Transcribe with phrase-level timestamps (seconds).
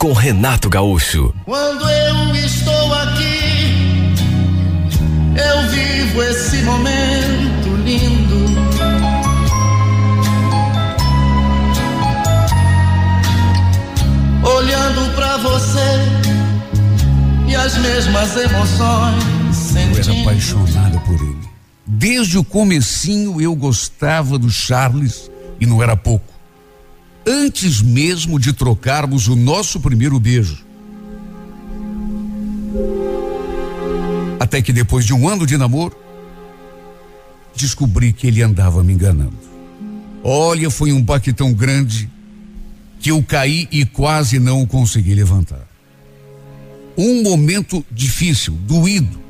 [0.00, 1.34] com Renato Gaúcho.
[1.44, 4.14] Quando eu estou aqui,
[5.36, 8.40] eu vivo esse momento lindo.
[14.42, 15.78] Olhando pra você
[17.46, 20.20] e as mesmas emoções Eu era sentindo.
[20.22, 21.50] apaixonado por ele.
[21.86, 25.30] Desde o comecinho eu gostava do Charles
[25.60, 26.39] e não era pouco.
[27.32, 30.64] Antes mesmo de trocarmos o nosso primeiro beijo.
[34.40, 35.96] Até que depois de um ano de namoro,
[37.54, 39.38] descobri que ele andava me enganando.
[40.24, 42.10] Olha, foi um baque tão grande
[42.98, 45.68] que eu caí e quase não consegui levantar.
[46.98, 49.20] Um momento difícil, doído.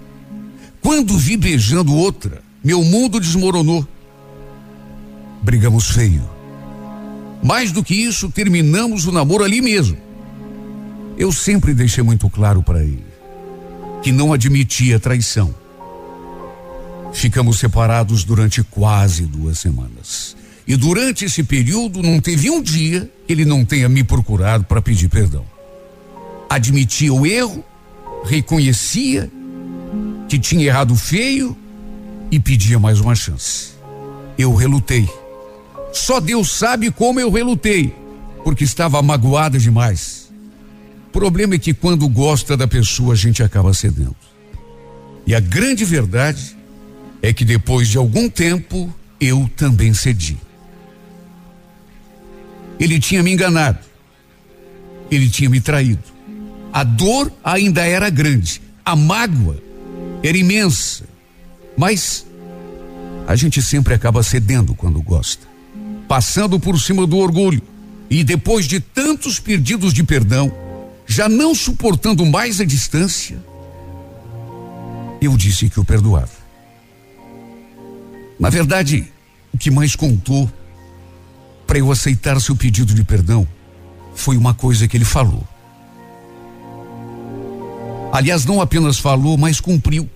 [0.80, 3.86] Quando vi beijando outra, meu mundo desmoronou.
[5.42, 6.39] Brigamos feio.
[7.42, 9.96] Mais do que isso, terminamos o namoro ali mesmo.
[11.16, 13.04] Eu sempre deixei muito claro para ele
[14.02, 15.54] que não admitia traição.
[17.12, 20.36] Ficamos separados durante quase duas semanas.
[20.66, 24.80] E durante esse período não teve um dia que ele não tenha me procurado para
[24.80, 25.44] pedir perdão.
[26.48, 27.64] Admitia o erro,
[28.24, 29.30] reconhecia
[30.28, 31.56] que tinha errado feio
[32.30, 33.72] e pedia mais uma chance.
[34.38, 35.08] Eu relutei.
[35.92, 37.94] Só Deus sabe como eu relutei,
[38.44, 40.30] porque estava magoada demais.
[41.08, 44.16] O problema é que quando gosta da pessoa a gente acaba cedendo.
[45.26, 46.56] E a grande verdade
[47.20, 50.38] é que depois de algum tempo eu também cedi.
[52.78, 53.80] Ele tinha me enganado.
[55.10, 56.02] Ele tinha me traído.
[56.72, 58.62] A dor ainda era grande.
[58.84, 59.60] A mágoa
[60.22, 61.04] era imensa.
[61.76, 62.24] Mas
[63.26, 65.49] a gente sempre acaba cedendo quando gosta.
[66.10, 67.62] Passando por cima do orgulho.
[68.10, 70.52] E depois de tantos pedidos de perdão,
[71.06, 73.38] já não suportando mais a distância,
[75.22, 76.32] eu disse que o perdoava.
[78.40, 79.06] Na verdade,
[79.54, 80.50] o que mais contou
[81.64, 83.46] para eu aceitar seu pedido de perdão
[84.12, 85.46] foi uma coisa que ele falou.
[88.12, 90.10] Aliás, não apenas falou, mas cumpriu.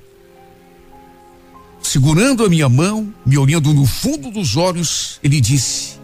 [1.84, 5.98] Segurando a minha mão, me olhando no fundo dos olhos, ele disse: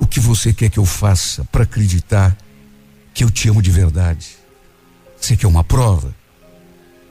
[0.00, 2.34] O que você quer que eu faça para acreditar
[3.12, 4.28] que eu te amo de verdade?
[5.20, 6.16] Você quer uma prova?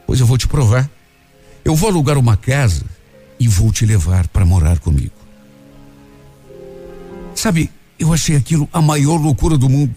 [0.07, 0.89] Pois eu vou te provar.
[1.63, 2.83] Eu vou alugar uma casa
[3.39, 5.13] e vou te levar para morar comigo.
[7.35, 9.95] Sabe, eu achei aquilo a maior loucura do mundo.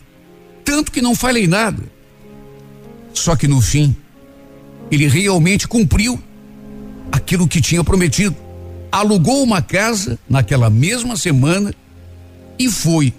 [0.63, 1.83] Tanto que não falei nada.
[3.15, 3.97] Só que no fim,
[4.91, 6.23] ele realmente cumpriu
[7.17, 8.37] aquilo que tinha prometido.
[8.93, 11.75] Alugou uma casa naquela mesma semana
[12.59, 13.13] e foi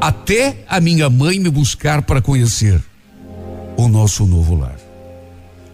[0.00, 2.82] até a minha mãe me buscar para conhecer
[3.76, 4.78] o nosso novo lar.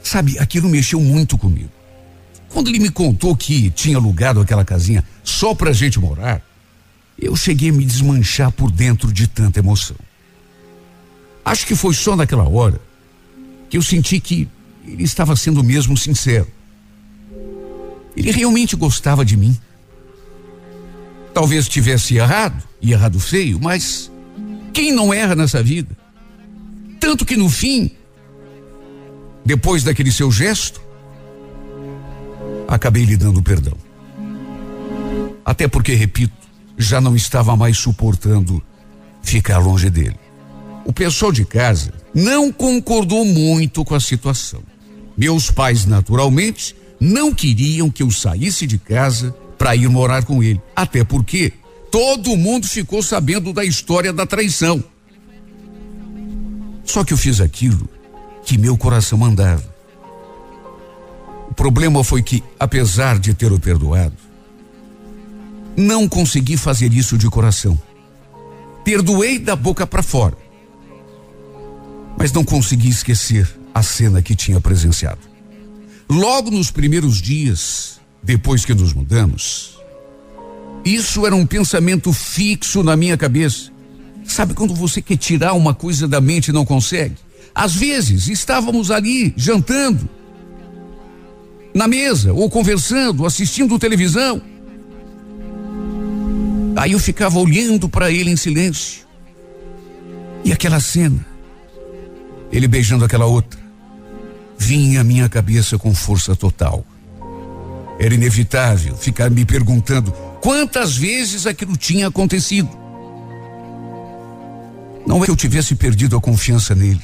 [0.02, 1.70] Sabe, aquilo mexeu muito comigo.
[2.48, 6.42] Quando ele me contou que tinha alugado aquela casinha só pra gente morar,
[7.18, 9.96] eu cheguei a me desmanchar por dentro de tanta emoção.
[11.44, 12.80] Acho que foi só naquela hora
[13.68, 14.48] que eu senti que
[14.86, 16.57] ele estava sendo mesmo sincero.
[18.18, 19.56] Ele realmente gostava de mim.
[21.32, 24.10] Talvez tivesse errado, e errado feio, mas
[24.72, 25.96] quem não erra nessa vida?
[26.98, 27.92] Tanto que no fim,
[29.44, 30.80] depois daquele seu gesto,
[32.66, 33.76] acabei lhe dando perdão.
[35.44, 36.34] Até porque, repito,
[36.76, 38.60] já não estava mais suportando
[39.22, 40.18] ficar longe dele.
[40.84, 44.62] O pessoal de casa não concordou muito com a situação.
[45.16, 50.60] Meus pais, naturalmente, não queriam que eu saísse de casa para ir morar com ele.
[50.74, 51.52] Até porque
[51.90, 54.82] todo mundo ficou sabendo da história da traição.
[56.84, 57.88] Só que eu fiz aquilo
[58.44, 59.76] que meu coração mandava.
[61.50, 64.16] O problema foi que, apesar de ter o perdoado,
[65.76, 67.78] não consegui fazer isso de coração.
[68.84, 70.36] Perdoei da boca para fora.
[72.16, 75.20] Mas não consegui esquecer a cena que tinha presenciado.
[76.08, 79.78] Logo nos primeiros dias, depois que nos mudamos,
[80.84, 83.70] isso era um pensamento fixo na minha cabeça.
[84.24, 87.16] Sabe quando você quer tirar uma coisa da mente e não consegue?
[87.54, 90.08] Às vezes estávamos ali jantando,
[91.74, 94.40] na mesa, ou conversando, assistindo televisão.
[96.76, 99.06] Aí eu ficava olhando para ele em silêncio.
[100.44, 101.26] E aquela cena,
[102.50, 103.57] ele beijando aquela outra,
[104.58, 106.84] vinha à minha cabeça com força total.
[107.98, 112.68] Era inevitável ficar me perguntando quantas vezes aquilo tinha acontecido.
[115.06, 117.02] Não é que eu tivesse perdido a confiança nele,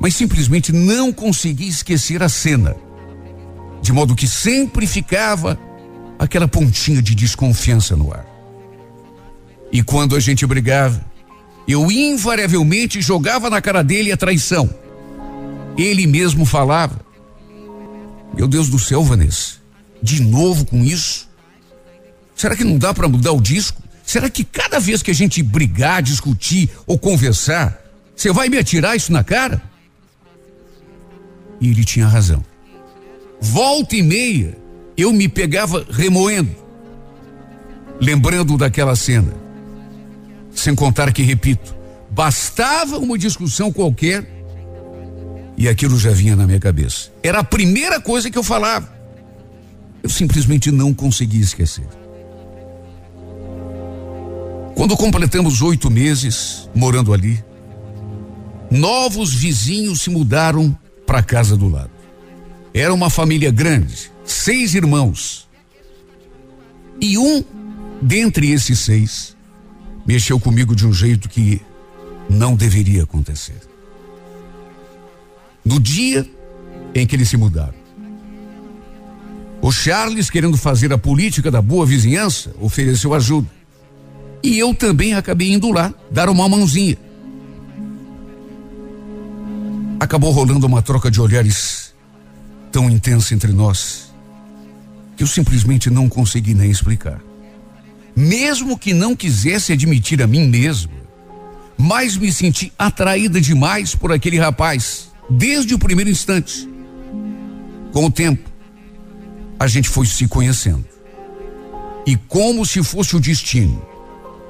[0.00, 2.74] mas simplesmente não consegui esquecer a cena,
[3.82, 5.58] de modo que sempre ficava
[6.18, 8.26] aquela pontinha de desconfiança no ar.
[9.70, 11.04] E quando a gente brigava,
[11.66, 14.87] eu invariavelmente jogava na cara dele a traição.
[15.78, 17.00] Ele mesmo falava:
[18.34, 19.58] Meu Deus do céu, Vanessa,
[20.02, 21.28] de novo com isso?
[22.34, 23.80] Será que não dá para mudar o disco?
[24.04, 27.80] Será que cada vez que a gente brigar, discutir ou conversar,
[28.16, 29.62] você vai me atirar isso na cara?
[31.60, 32.44] E ele tinha razão.
[33.40, 34.56] Volta e meia,
[34.96, 36.54] eu me pegava remoendo,
[38.00, 39.32] lembrando daquela cena.
[40.52, 41.76] Sem contar que, repito,
[42.10, 44.37] bastava uma discussão qualquer
[45.58, 47.10] e aquilo já vinha na minha cabeça.
[47.20, 48.96] Era a primeira coisa que eu falava.
[50.00, 51.86] Eu simplesmente não conseguia esquecer.
[54.76, 57.44] Quando completamos oito meses morando ali,
[58.70, 61.90] novos vizinhos se mudaram para a casa do lado.
[62.72, 65.48] Era uma família grande, seis irmãos.
[67.00, 67.42] E um
[68.00, 69.36] dentre esses seis
[70.06, 71.60] mexeu comigo de um jeito que
[72.30, 73.58] não deveria acontecer.
[75.68, 76.26] No dia
[76.94, 77.74] em que eles se mudaram,
[79.60, 83.48] o Charles, querendo fazer a política da boa vizinhança, ofereceu ajuda.
[84.42, 86.96] E eu também acabei indo lá dar uma mãozinha.
[90.00, 91.92] Acabou rolando uma troca de olhares
[92.72, 94.10] tão intensa entre nós
[95.18, 97.20] que eu simplesmente não consegui nem explicar.
[98.16, 100.92] Mesmo que não quisesse admitir a mim mesmo,
[101.76, 106.68] mas me senti atraída demais por aquele rapaz, desde o primeiro instante.
[107.92, 108.48] Com o tempo,
[109.58, 110.84] a gente foi se conhecendo.
[112.06, 113.82] E como se fosse o destino,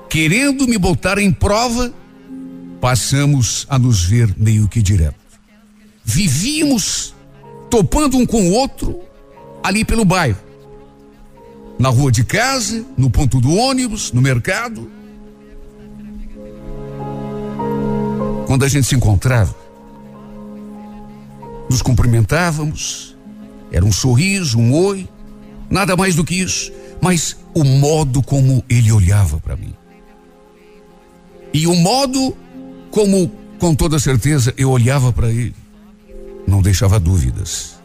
[0.09, 1.93] querendo me botar em prova,
[2.81, 5.17] passamos a nos ver meio que direto.
[6.05, 7.15] Vivíamos
[7.69, 9.01] topando um com o outro
[9.63, 10.39] ali pelo bairro.
[11.79, 14.91] Na rua de casa, no ponto do ônibus, no mercado.
[18.47, 19.55] Quando a gente se encontrava,
[21.69, 23.17] nos cumprimentávamos,
[23.71, 25.09] era um sorriso, um oi,
[25.71, 29.75] nada mais do que isso, mas o modo como ele olhava para mim.
[31.53, 32.37] E o modo
[32.91, 35.55] como, com toda certeza, eu olhava para ele,
[36.47, 37.79] não deixava dúvidas.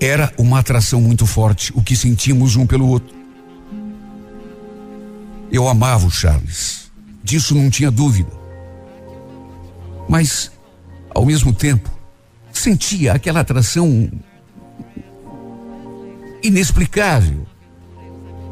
[0.00, 3.14] Era uma atração muito forte, o que sentimos um pelo outro.
[5.52, 6.90] Eu amava o Charles,
[7.22, 8.30] disso não tinha dúvida.
[10.08, 10.50] Mas,
[11.14, 11.90] ao mesmo tempo,
[12.60, 14.10] sentia aquela atração
[16.42, 17.46] inexplicável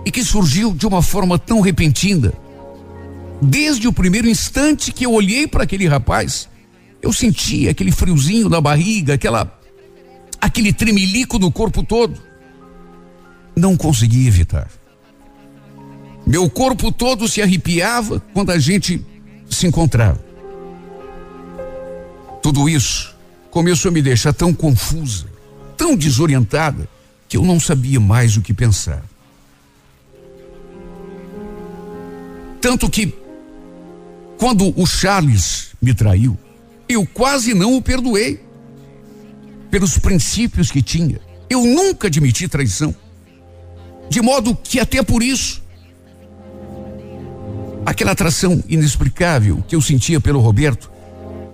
[0.05, 2.33] e que surgiu de uma forma tão repentina
[3.41, 6.49] Desde o primeiro instante que eu olhei para aquele rapaz,
[7.01, 9.57] eu senti aquele friozinho na barriga, aquela
[10.41, 12.21] aquele tremelico no corpo todo.
[13.57, 14.69] Não consegui evitar.
[16.27, 19.05] Meu corpo todo se arrepiava quando a gente
[19.49, 20.21] se encontrava.
[22.43, 23.17] Tudo isso
[23.51, 25.27] começou a me deixar tão confusa,
[25.77, 26.89] tão desorientada,
[27.29, 29.03] que eu não sabia mais o que pensar.
[32.61, 33.15] Tanto que
[34.39, 36.37] quando o Charles me traiu,
[36.89, 38.41] eu quase não o perdoei.
[39.71, 41.21] Pelos princípios que tinha.
[41.51, 42.95] Eu nunca admiti traição.
[44.09, 45.63] De modo que até por isso,
[47.85, 50.91] aquela atração inexplicável que eu sentia pelo Roberto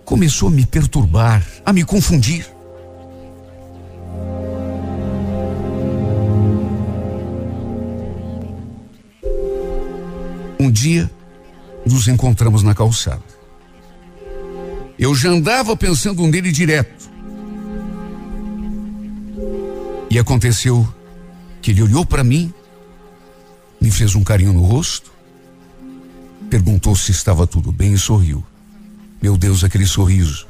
[0.04, 2.46] começou a me perturbar, a me confundir.
[10.60, 11.10] Um dia,
[11.86, 13.22] nos encontramos na calçada.
[14.98, 17.10] Eu já andava pensando nele direto.
[20.10, 20.86] E aconteceu
[21.60, 22.52] que ele olhou para mim,
[23.80, 25.12] me fez um carinho no rosto,
[26.48, 28.44] perguntou se estava tudo bem e sorriu.
[29.24, 30.46] Meu Deus, aquele sorriso,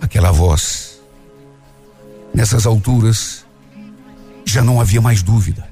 [0.00, 0.98] aquela voz.
[2.32, 3.44] Nessas alturas,
[4.46, 5.68] já não havia mais dúvida.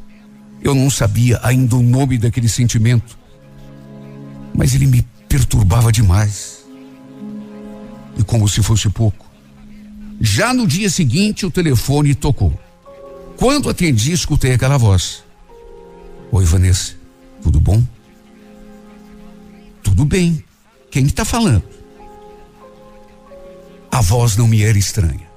[0.63, 3.17] Eu não sabia ainda o nome daquele sentimento
[4.55, 6.67] mas ele me perturbava demais.
[8.19, 9.25] E como se fosse pouco,
[10.21, 12.53] já no dia seguinte o telefone tocou.
[13.39, 15.25] Quando atendi, escutei aquela voz.
[16.31, 16.97] Oi, Vanessa,
[17.41, 17.83] tudo bom?
[19.83, 20.45] Tudo bem.
[20.91, 21.63] Quem está falando?
[23.91, 25.29] A voz não me era estranha.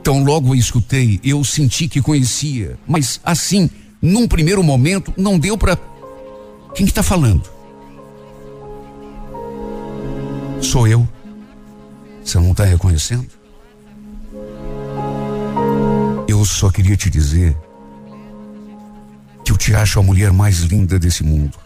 [0.00, 3.70] Então, logo a escutei, eu senti que conhecia, mas assim,
[4.02, 5.78] num primeiro momento, não deu para.
[6.74, 7.48] Quem está falando?
[10.60, 11.08] Sou eu.
[12.22, 13.26] Você não está reconhecendo?
[16.28, 17.56] Eu só queria te dizer
[19.44, 21.63] que eu te acho a mulher mais linda desse mundo.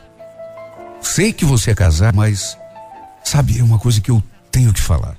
[1.00, 2.57] Sei que você é casado, mas
[3.25, 5.17] sabe, é uma coisa que eu tenho que falar.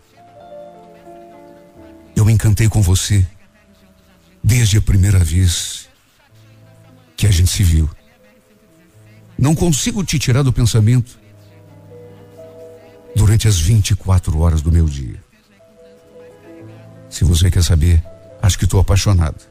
[2.15, 3.25] Eu me encantei com você
[4.43, 5.87] desde a primeira vez
[7.15, 7.89] que a gente se viu.
[9.37, 11.17] Não consigo te tirar do pensamento
[13.15, 15.23] durante as 24 horas do meu dia.
[17.09, 18.03] Se você quer saber,
[18.41, 19.48] acho que estou apaixonado.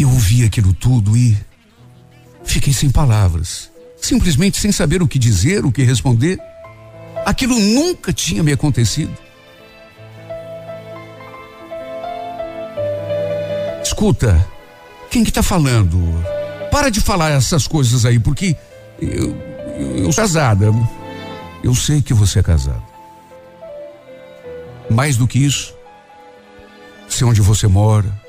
[0.00, 1.36] Eu ouvi aquilo tudo e
[2.42, 6.40] fiquei sem palavras, simplesmente sem saber o que dizer, o que responder.
[7.26, 9.14] Aquilo nunca tinha me acontecido.
[13.82, 14.48] Escuta,
[15.10, 16.00] quem que tá falando?
[16.70, 18.56] Para de falar essas coisas aí, porque
[18.98, 19.36] eu,
[19.78, 20.72] eu, eu casada.
[21.62, 22.82] Eu sei que você é casado.
[24.88, 25.74] Mais do que isso,
[27.06, 28.19] sei onde você mora,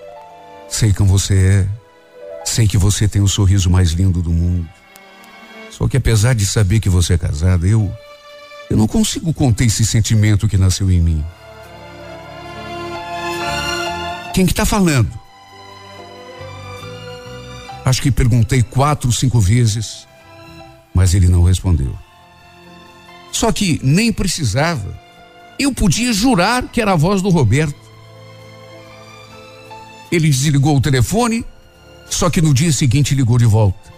[0.72, 1.68] sei quem você é,
[2.46, 4.68] sei que você tem o sorriso mais lindo do mundo.
[5.70, 7.92] Só que apesar de saber que você é casada, eu
[8.70, 11.26] eu não consigo conter esse sentimento que nasceu em mim.
[14.34, 15.12] Quem que tá falando?
[17.84, 20.08] Acho que perguntei quatro, cinco vezes,
[20.94, 21.94] mas ele não respondeu.
[23.32, 24.98] Só que nem precisava.
[25.60, 27.91] Eu podia jurar que era a voz do Roberto.
[30.12, 31.46] Ele desligou o telefone,
[32.10, 33.92] só que no dia seguinte ligou de volta.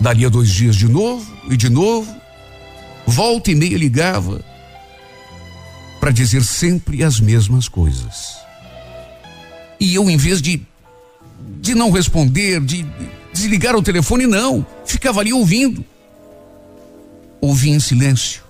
[0.00, 2.14] Daria dois dias de novo e de novo.
[3.06, 4.44] Volta e meia ligava
[6.00, 8.36] para dizer sempre as mesmas coisas.
[9.78, 10.66] E eu, em vez de
[11.60, 12.86] de não responder, de
[13.32, 14.66] desligar o telefone, não.
[14.84, 15.84] Ficava ali ouvindo.
[17.40, 18.42] Ouvia em silêncio.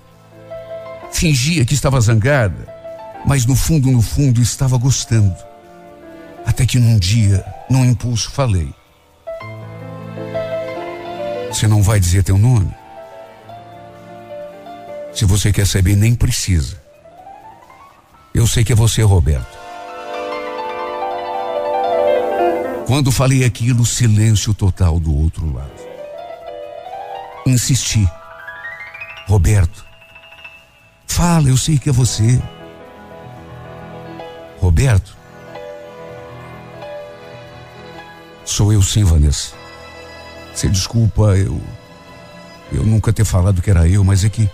[1.13, 2.69] Fingia que estava zangada,
[3.27, 5.35] mas no fundo, no fundo, estava gostando.
[6.51, 8.75] Até que num dia, num impulso, falei:
[11.49, 12.75] Você não vai dizer teu nome?
[15.15, 16.83] Se você quer saber, nem precisa.
[18.35, 19.57] Eu sei que é você, Roberto.
[22.85, 25.71] Quando falei aquilo, silêncio total do outro lado.
[27.47, 28.11] Insisti.
[29.29, 29.87] Roberto,
[31.07, 32.43] fala, eu sei que é você.
[34.59, 35.20] Roberto,
[38.51, 39.53] sou eu sim, Vanessa.
[40.55, 41.61] Você desculpa, eu.
[42.73, 44.49] Eu nunca ter falado que era eu, mas é que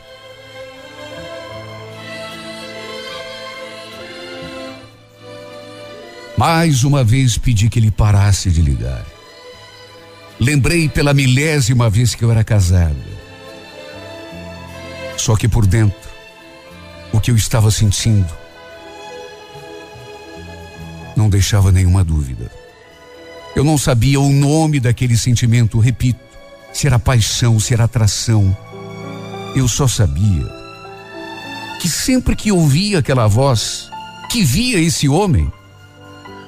[6.37, 9.05] Mais uma vez pedi que ele parasse de ligar.
[10.38, 12.95] Lembrei pela milésima vez que eu era casada.
[15.17, 15.99] Só que por dentro,
[17.11, 18.31] o que eu estava sentindo
[21.17, 22.65] não deixava nenhuma dúvida.
[23.57, 26.21] Eu não sabia o nome daquele sentimento, repito,
[26.75, 28.55] se era paixão, se era atração.
[29.55, 30.47] Eu só sabia
[31.81, 33.91] que sempre que ouvia aquela voz,
[34.31, 35.51] que via esse homem,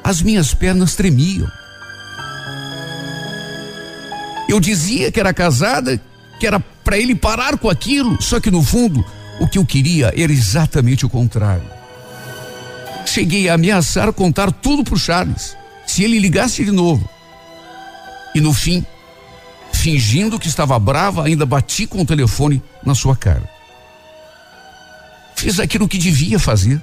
[0.04, 1.48] as minhas pernas tremiam.
[4.46, 5.98] Eu dizia que era casada,
[6.38, 9.02] que era para ele parar com aquilo, só que no fundo,
[9.40, 11.70] o que eu queria era exatamente o contrário.
[13.06, 15.56] Cheguei a ameaçar contar tudo pro Charles,
[15.88, 17.08] se ele ligasse de novo.
[18.34, 18.84] E no fim,
[19.72, 23.48] fingindo que estava brava, ainda bati com o telefone na sua cara.
[25.34, 26.80] Fiz aquilo que devia fazer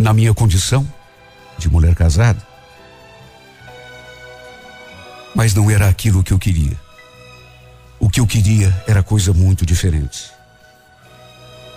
[0.00, 0.86] na minha condição
[1.56, 2.44] de mulher casada.
[5.34, 6.76] Mas não era aquilo que eu queria.
[8.00, 10.30] O que eu queria era coisa muito diferente.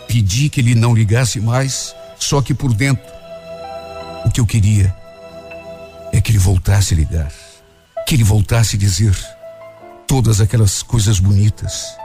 [0.08, 3.21] Pedi que ele não ligasse mais, só que por dentro,
[4.26, 4.96] o que eu queria
[6.12, 7.32] é que ele voltasse a ligar,
[8.08, 9.16] que ele voltasse a dizer
[10.08, 11.96] todas aquelas coisas bonitas.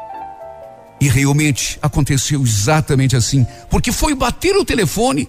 [1.00, 5.28] E realmente aconteceu exatamente assim, porque foi bater o telefone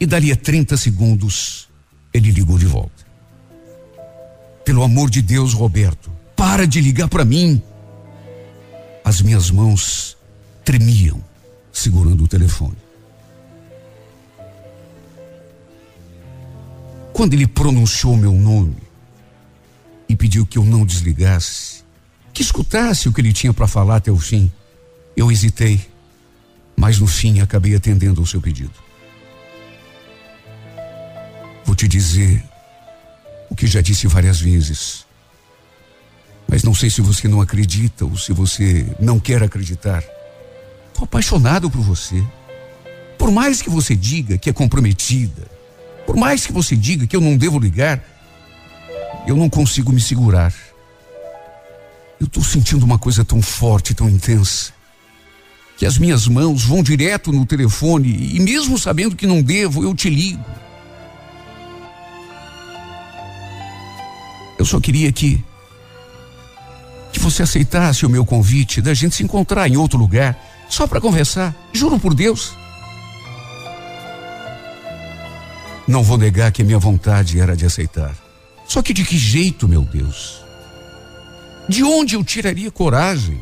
[0.00, 1.68] e dali a 30 segundos,
[2.12, 3.06] ele ligou de volta.
[4.64, 7.62] Pelo amor de Deus, Roberto, para de ligar para mim.
[9.04, 10.16] As minhas mãos
[10.64, 11.22] tremiam
[11.72, 12.76] segurando o telefone.
[17.18, 18.76] Quando ele pronunciou meu nome
[20.08, 21.82] e pediu que eu não desligasse,
[22.32, 24.48] que escutasse o que ele tinha para falar até o fim,
[25.16, 25.84] eu hesitei,
[26.76, 28.70] mas no fim acabei atendendo ao seu pedido.
[31.64, 32.40] Vou te dizer
[33.50, 35.04] o que já disse várias vezes,
[36.46, 40.04] mas não sei se você não acredita ou se você não quer acreditar.
[40.86, 42.24] Estou apaixonado por você.
[43.18, 45.57] Por mais que você diga que é comprometida,
[46.08, 48.02] por mais que você diga que eu não devo ligar,
[49.26, 50.54] eu não consigo me segurar.
[52.18, 54.72] Eu estou sentindo uma coisa tão forte, tão intensa,
[55.76, 59.94] que as minhas mãos vão direto no telefone e, mesmo sabendo que não devo, eu
[59.94, 60.42] te ligo.
[64.58, 65.44] Eu só queria que
[67.12, 70.38] que você aceitasse o meu convite da gente se encontrar em outro lugar,
[70.70, 71.54] só para conversar.
[71.70, 72.56] Juro por Deus.
[75.88, 78.14] Não vou negar que minha vontade era de aceitar.
[78.66, 80.44] Só que de que jeito, meu Deus?
[81.66, 83.40] De onde eu tiraria coragem?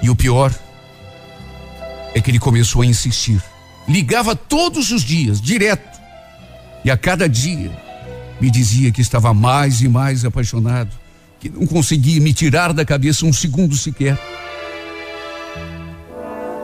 [0.00, 0.54] E o pior
[2.14, 3.42] é que ele começou a insistir.
[3.88, 5.98] Ligava todos os dias, direto.
[6.84, 7.72] E a cada dia
[8.40, 10.94] me dizia que estava mais e mais apaixonado,
[11.40, 14.16] que não conseguia me tirar da cabeça um segundo sequer.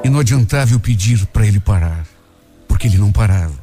[0.04, 2.13] E não adiantava eu pedir para ele parar
[2.84, 3.58] porque ele não parava.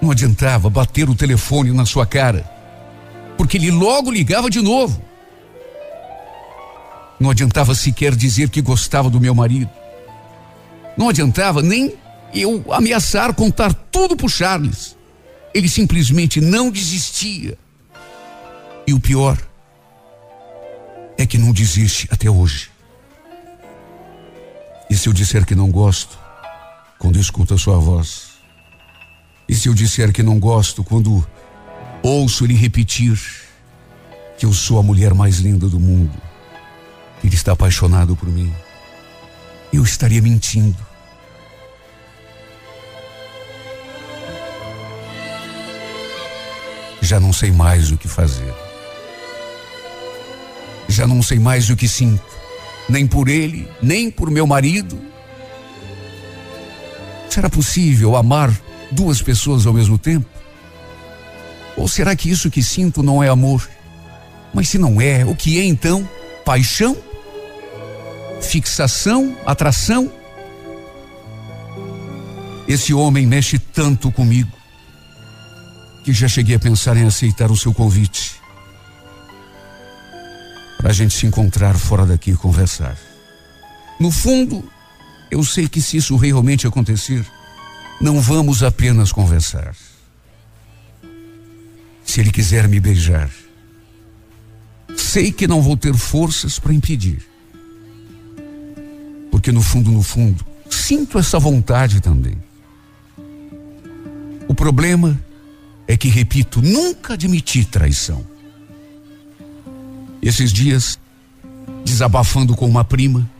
[0.00, 2.48] Não adiantava bater o telefone na sua cara,
[3.36, 5.02] porque ele logo ligava de novo.
[7.18, 9.70] Não adiantava sequer dizer que gostava do meu marido.
[10.96, 11.92] Não adiantava nem
[12.32, 14.96] eu ameaçar contar tudo para Charles.
[15.52, 17.58] Ele simplesmente não desistia.
[18.86, 19.36] E o pior
[21.18, 22.70] é que não desiste até hoje.
[24.88, 26.29] E se eu disser que não gosto,
[27.00, 28.28] quando escuto a sua voz.
[29.48, 31.26] E se eu disser que não gosto quando
[32.02, 33.18] ouço ele repetir
[34.38, 36.16] que eu sou a mulher mais linda do mundo,
[37.20, 38.52] que ele está apaixonado por mim,
[39.72, 40.76] eu estaria mentindo.
[47.00, 48.54] Já não sei mais o que fazer.
[50.86, 52.22] Já não sei mais o que sinto,
[52.88, 55.09] nem por ele, nem por meu marido,
[57.30, 58.52] Será possível amar
[58.90, 60.28] duas pessoas ao mesmo tempo?
[61.76, 63.66] Ou será que isso que sinto não é amor?
[64.52, 66.06] Mas se não é, o que é então?
[66.44, 66.96] Paixão?
[68.42, 69.36] Fixação?
[69.46, 70.12] Atração?
[72.66, 74.50] Esse homem mexe tanto comigo
[76.04, 78.40] que já cheguei a pensar em aceitar o seu convite
[80.78, 82.96] para a gente se encontrar fora daqui e conversar.
[84.00, 84.64] No fundo,
[85.30, 87.24] eu sei que se isso realmente acontecer,
[88.00, 89.74] não vamos apenas conversar.
[92.04, 93.30] Se ele quiser me beijar,
[94.96, 97.22] sei que não vou ter forças para impedir.
[99.30, 102.36] Porque no fundo, no fundo, sinto essa vontade também.
[104.48, 105.20] O problema
[105.86, 108.26] é que, repito, nunca admiti traição.
[110.20, 110.98] Esses dias,
[111.84, 113.30] desabafando com uma prima,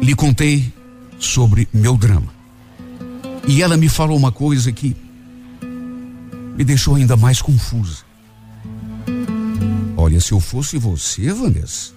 [0.00, 0.72] lhe contei
[1.18, 2.32] sobre meu drama.
[3.46, 4.96] E ela me falou uma coisa que
[6.56, 7.98] me deixou ainda mais confusa.
[9.96, 11.92] Olha, se eu fosse você, Vanessa,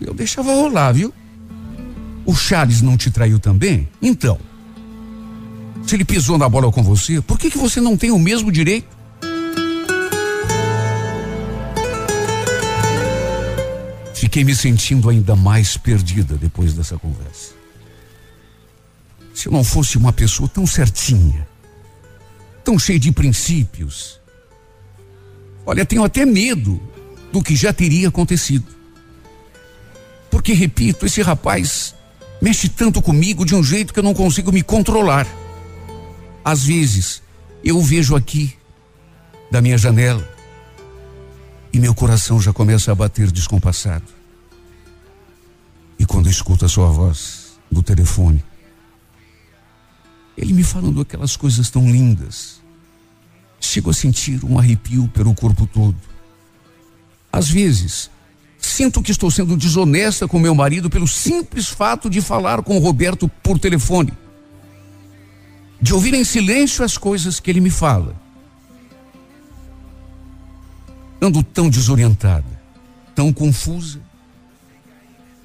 [0.00, 1.12] eu deixava rolar, viu?
[2.24, 3.88] O Charles não te traiu também?
[4.00, 4.38] Então,
[5.86, 8.52] se ele pisou na bola com você, por que, que você não tem o mesmo
[8.52, 8.99] direito?
[14.30, 17.52] Fiquei me sentindo ainda mais perdida depois dessa conversa.
[19.34, 21.48] Se eu não fosse uma pessoa tão certinha,
[22.62, 24.20] tão cheia de princípios,
[25.66, 26.80] olha, tenho até medo
[27.32, 28.68] do que já teria acontecido.
[30.30, 31.96] Porque, repito, esse rapaz
[32.40, 35.26] mexe tanto comigo de um jeito que eu não consigo me controlar.
[36.44, 37.20] Às vezes,
[37.64, 38.56] eu o vejo aqui,
[39.50, 40.24] da minha janela,
[41.72, 44.19] e meu coração já começa a bater descompassado.
[46.10, 48.44] Quando escuto a sua voz no telefone,
[50.36, 52.60] ele me falando aquelas coisas tão lindas,
[53.60, 55.96] chego a sentir um arrepio pelo corpo todo.
[57.32, 58.10] Às vezes,
[58.58, 62.80] sinto que estou sendo desonesta com meu marido pelo simples fato de falar com o
[62.80, 64.12] Roberto por telefone,
[65.80, 68.20] de ouvir em silêncio as coisas que ele me fala.
[71.22, 72.58] Ando tão desorientada
[73.14, 74.00] tão confusa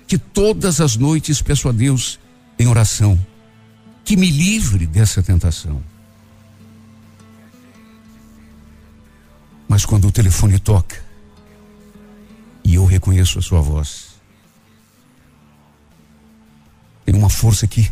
[0.08, 2.20] que todas as noites peço a Deus
[2.60, 3.20] em oração
[4.04, 5.84] que me livre dessa tentação.
[9.68, 11.04] Mas quando o telefone toca
[12.64, 14.10] e eu reconheço a sua voz,
[17.04, 17.92] tem uma força que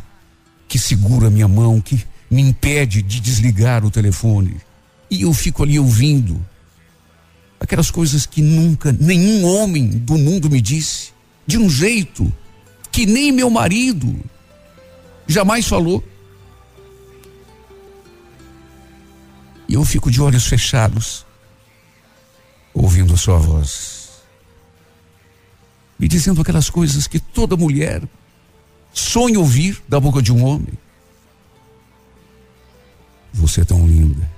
[0.73, 4.57] que segura a minha mão, que me impede de desligar o telefone.
[5.07, 6.43] E eu fico ali ouvindo
[7.59, 11.12] aquelas coisas que nunca nenhum homem do mundo me disse,
[11.45, 12.31] de um jeito
[12.91, 14.19] que nem meu marido
[15.27, 16.03] jamais falou.
[19.67, 21.25] E eu fico de olhos fechados,
[22.73, 24.11] ouvindo a sua voz,
[25.97, 28.01] me dizendo aquelas coisas que toda mulher
[28.93, 30.73] sonha ouvir da boca de um homem.
[33.33, 34.29] Você é tão linda.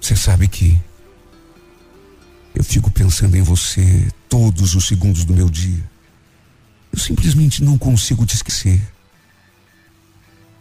[0.00, 0.80] Você sabe que
[2.60, 5.82] eu fico pensando em você todos os segundos do meu dia.
[6.92, 8.86] Eu simplesmente não consigo te esquecer.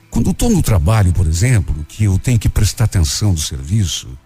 [0.09, 4.17] Quando estou no trabalho, por exemplo, que eu tenho que prestar atenção no serviço,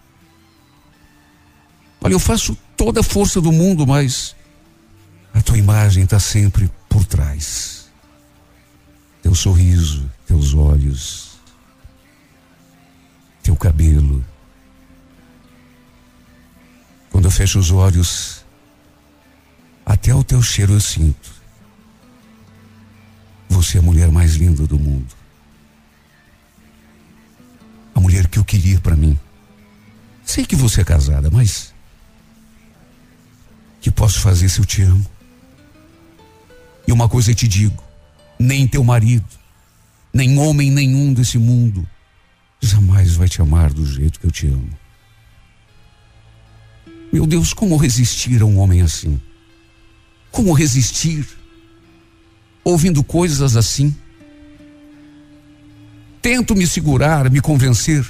[2.00, 4.36] olha, eu faço toda a força do mundo, mas
[5.32, 7.86] a tua imagem está sempre por trás.
[9.20, 11.40] Teu sorriso, teus olhos,
[13.42, 14.24] teu cabelo.
[17.14, 18.44] Quando eu fecho os olhos,
[19.86, 21.32] até o teu cheiro eu sinto.
[23.48, 25.14] Você é a mulher mais linda do mundo
[27.94, 29.16] a mulher que eu queria para mim.
[30.24, 31.72] Sei que você é casada, mas
[33.80, 35.06] que posso fazer se eu te amo?
[36.88, 37.80] E uma coisa eu te digo:
[38.36, 39.28] nem teu marido,
[40.12, 41.88] nem homem nenhum desse mundo
[42.60, 44.83] jamais vai te amar do jeito que eu te amo.
[47.14, 49.20] Meu Deus, como resistir a um homem assim?
[50.32, 51.24] Como resistir
[52.64, 53.94] ouvindo coisas assim?
[56.20, 58.04] Tento me segurar, me convencer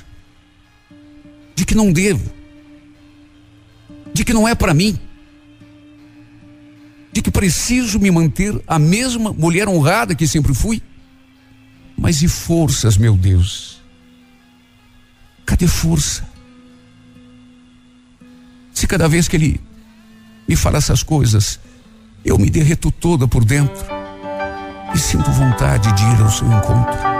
[1.54, 2.32] de que não devo,
[4.14, 4.98] de que não é para mim,
[7.12, 10.82] de que preciso me manter a mesma mulher honrada que sempre fui.
[11.94, 13.82] Mas e forças, meu Deus?
[15.44, 16.33] Cadê força?
[18.84, 19.58] Se cada vez que ele
[20.46, 21.58] me fala essas coisas,
[22.22, 23.82] eu me derreto toda por dentro
[24.94, 27.13] e sinto vontade de ir ao seu encontro.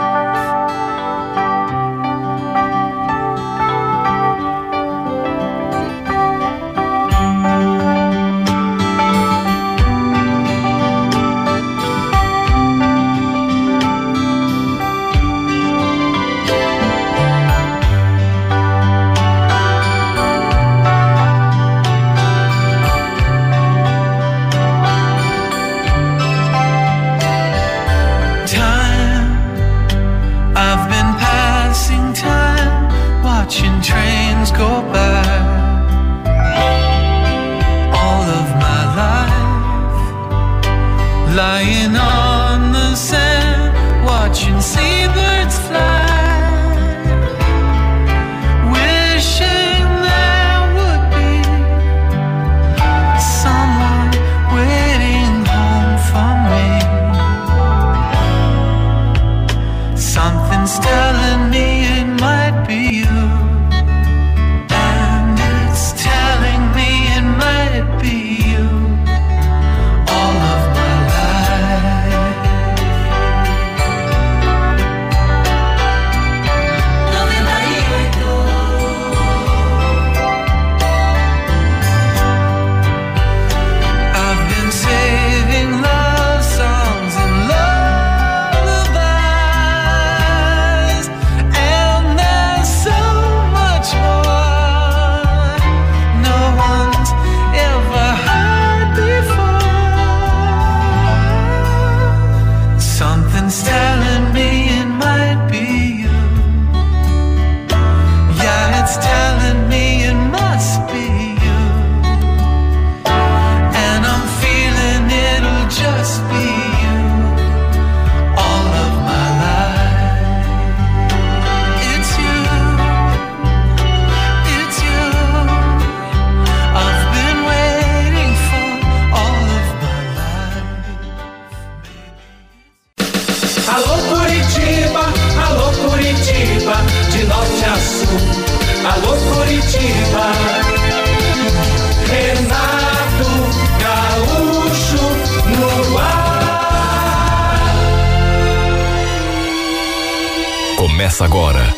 [151.05, 151.75] Começa agora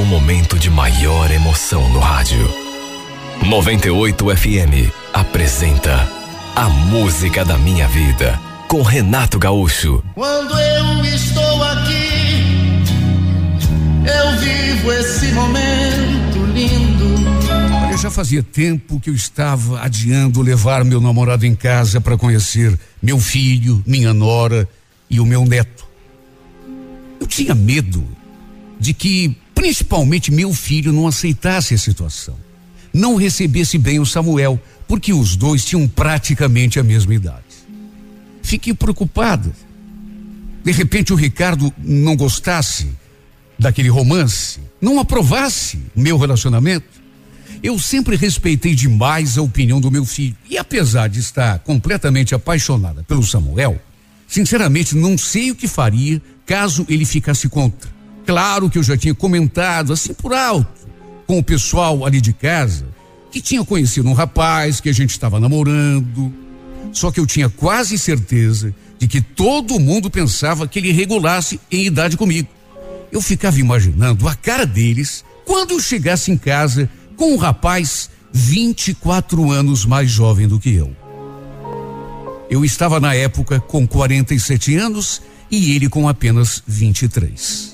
[0.00, 2.52] o momento de maior emoção no rádio.
[3.46, 6.10] 98 FM apresenta
[6.56, 10.02] A Música da Minha Vida com Renato Gaúcho.
[10.16, 12.82] Quando eu estou aqui,
[14.04, 17.14] eu vivo esse momento lindo.
[17.80, 22.76] Olha, já fazia tempo que eu estava adiando levar meu namorado em casa para conhecer
[23.00, 24.68] meu filho, minha nora
[25.08, 25.86] e o meu neto.
[27.20, 28.04] Eu tinha medo
[28.84, 32.36] de que, principalmente, meu filho não aceitasse a situação,
[32.92, 37.42] não recebesse bem o Samuel, porque os dois tinham praticamente a mesma idade.
[38.42, 39.54] Fiquei preocupado.
[40.62, 42.88] De repente, o Ricardo não gostasse
[43.58, 47.02] daquele romance, não aprovasse meu relacionamento.
[47.62, 50.36] Eu sempre respeitei demais a opinião do meu filho.
[50.50, 53.80] E apesar de estar completamente apaixonada pelo Samuel,
[54.28, 57.93] sinceramente não sei o que faria caso ele ficasse contra.
[58.26, 60.88] Claro que eu já tinha comentado, assim por alto,
[61.26, 62.86] com o pessoal ali de casa,
[63.30, 66.32] que tinha conhecido um rapaz que a gente estava namorando.
[66.92, 71.86] Só que eu tinha quase certeza de que todo mundo pensava que ele regulasse em
[71.86, 72.48] idade comigo.
[73.12, 79.50] Eu ficava imaginando a cara deles quando eu chegasse em casa com um rapaz 24
[79.50, 80.94] anos mais jovem do que eu.
[82.48, 87.73] Eu estava na época com 47 anos e ele com apenas 23.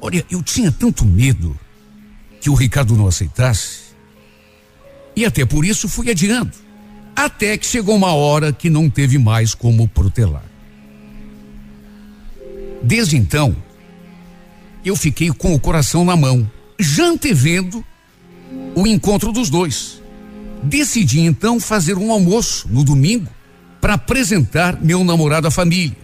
[0.00, 1.58] Olha, eu tinha tanto medo
[2.40, 3.88] que o Ricardo não aceitasse.
[5.14, 6.52] E até por isso fui adiando.
[7.14, 10.44] Até que chegou uma hora que não teve mais como protelar.
[12.82, 13.56] Desde então,
[14.84, 17.84] eu fiquei com o coração na mão, já antevendo
[18.76, 20.00] o encontro dos dois.
[20.62, 23.28] Decidi então fazer um almoço no domingo
[23.80, 25.96] para apresentar meu namorado à família.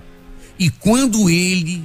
[0.58, 1.84] E quando ele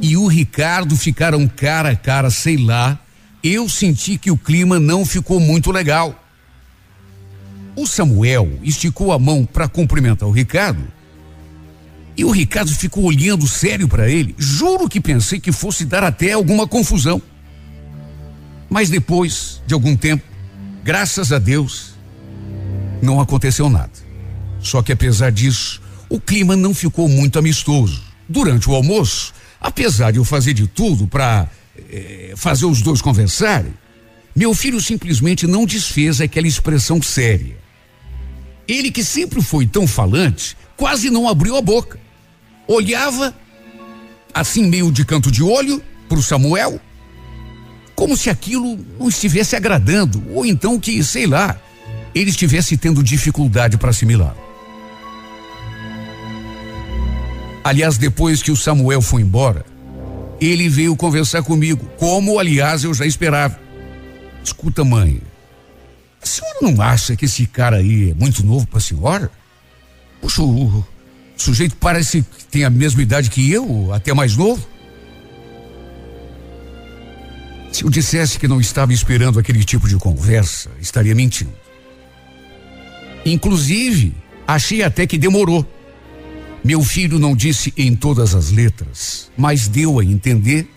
[0.00, 2.98] e o Ricardo ficaram cara a cara, sei lá,
[3.42, 6.24] eu senti que o clima não ficou muito legal.
[7.74, 10.96] O Samuel esticou a mão para cumprimentar o Ricardo
[12.16, 14.34] e o Ricardo ficou olhando sério para ele.
[14.38, 17.20] Juro que pensei que fosse dar até alguma confusão.
[18.70, 20.24] Mas depois de algum tempo,
[20.82, 21.94] graças a Deus,
[23.02, 23.92] não aconteceu nada.
[24.60, 28.02] Só que apesar disso, o clima não ficou muito amistoso.
[28.26, 31.48] Durante o almoço, apesar de eu fazer de tudo para
[31.90, 33.72] eh, fazer os dois conversarem,
[34.34, 37.56] meu filho simplesmente não desfez aquela expressão séria.
[38.68, 41.98] Ele que sempre foi tão falante, quase não abriu a boca.
[42.66, 43.34] Olhava,
[44.34, 46.80] assim meio de canto de olho, para o Samuel,
[47.94, 51.58] como se aquilo não estivesse agradando, ou então que, sei lá,
[52.14, 54.36] ele estivesse tendo dificuldade para assimilar.
[57.66, 59.66] Aliás, depois que o Samuel foi embora,
[60.40, 63.58] ele veio conversar comigo, como, aliás, eu já esperava.
[64.44, 65.20] Escuta, mãe,
[66.22, 69.32] a senhora não acha que esse cara aí é muito novo para a senhora?
[70.20, 70.84] Puxa, o
[71.36, 74.64] sujeito parece que tem a mesma idade que eu, até mais novo.
[77.72, 81.52] Se eu dissesse que não estava esperando aquele tipo de conversa, estaria mentindo.
[83.24, 84.14] Inclusive,
[84.46, 85.66] achei até que demorou.
[86.66, 90.68] Meu filho não disse em todas as letras, mas deu a entender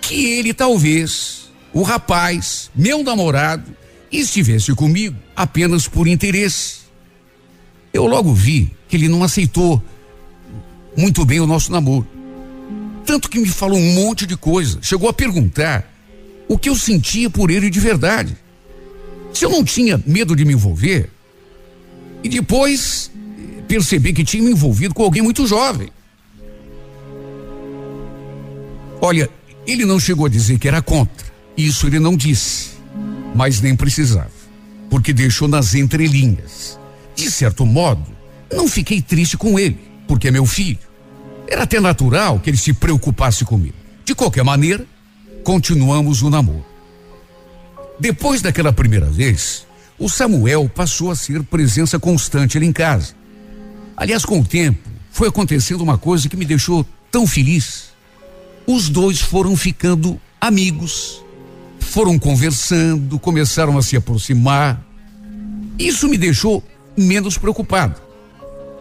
[0.00, 3.72] que ele talvez, o rapaz, meu namorado,
[4.10, 6.78] estivesse comigo apenas por interesse.
[7.94, 9.80] Eu logo vi que ele não aceitou
[10.96, 12.08] muito bem o nosso namoro.
[13.06, 14.80] Tanto que me falou um monte de coisa.
[14.82, 15.88] Chegou a perguntar
[16.48, 18.36] o que eu sentia por ele de verdade.
[19.32, 21.10] Se eu não tinha medo de me envolver.
[22.24, 23.11] E depois
[23.72, 25.88] percebi que tinha me envolvido com alguém muito jovem.
[29.00, 29.30] Olha,
[29.66, 31.26] ele não chegou a dizer que era contra.
[31.56, 32.72] Isso ele não disse.
[33.34, 34.30] Mas nem precisava.
[34.90, 36.78] Porque deixou nas entrelinhas.
[37.16, 38.04] De certo modo,
[38.52, 40.78] não fiquei triste com ele, porque é meu filho.
[41.48, 43.76] Era até natural que ele se preocupasse comigo.
[44.04, 44.84] De qualquer maneira,
[45.42, 46.66] continuamos o namoro.
[47.98, 49.66] Depois daquela primeira vez,
[49.98, 53.21] o Samuel passou a ser presença constante ali em casa.
[54.02, 54.80] Aliás, com o tempo,
[55.12, 57.92] foi acontecendo uma coisa que me deixou tão feliz.
[58.66, 61.22] Os dois foram ficando amigos,
[61.78, 64.84] foram conversando, começaram a se aproximar.
[65.78, 66.64] Isso me deixou
[66.98, 68.02] menos preocupado.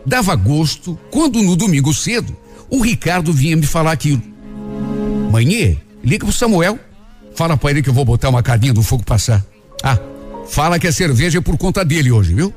[0.04, 2.36] Dava gosto quando no domingo cedo
[2.68, 4.24] o Ricardo vinha me falar aquilo.
[5.32, 6.80] Manhê, liga pro Samuel.
[7.36, 9.46] Fala para ele que eu vou botar uma cadinha do fogo passar.
[9.84, 10.00] Ah,
[10.50, 12.52] fala que a cerveja é por conta dele hoje, viu?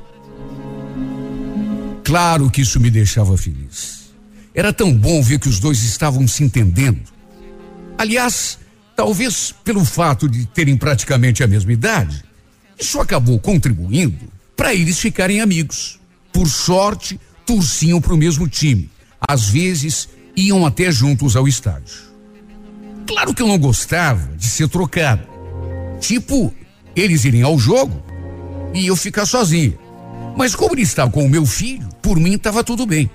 [2.05, 4.13] Claro que isso me deixava feliz.
[4.53, 7.01] Era tão bom ver que os dois estavam se entendendo.
[7.97, 8.57] Aliás,
[8.95, 12.23] Talvez pelo fato de terem praticamente a mesma idade,
[12.79, 15.99] isso acabou contribuindo para eles ficarem amigos.
[16.31, 18.89] Por sorte, torciam para o mesmo time.
[19.19, 22.05] Às vezes, iam até juntos ao estádio.
[23.05, 25.27] Claro que eu não gostava de ser trocado.
[25.99, 26.53] Tipo,
[26.95, 28.01] eles irem ao jogo
[28.73, 29.77] e eu ficar sozinha.
[30.37, 33.09] Mas como ele estava com o meu filho, por mim estava tudo bem.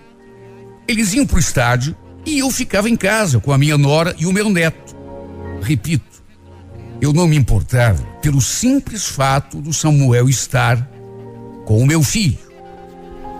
[0.89, 1.95] Eles iam para o estádio
[2.27, 4.97] e eu ficava em casa com a minha nora e o meu neto.
[5.63, 6.25] Repito,
[7.01, 10.91] eu não me importava pelo simples fato do Samuel estar
[11.67, 12.41] com o meu filho.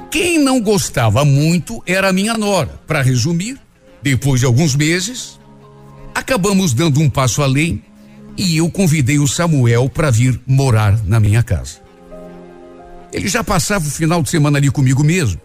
[0.09, 2.81] Quem não gostava muito era a minha nora.
[2.87, 3.61] Para resumir,
[4.01, 5.41] depois de alguns meses,
[6.15, 7.83] acabamos dando um passo além
[8.37, 11.90] e eu convidei o Samuel para vir morar na minha casa.
[13.13, 15.41] Ele já passava o final de semana ali comigo mesmo,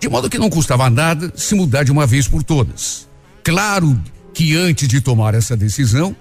[0.00, 3.08] de modo que não custava nada se mudar de uma vez por todas.
[3.42, 4.00] Claro
[4.32, 6.14] que antes de tomar essa decisão,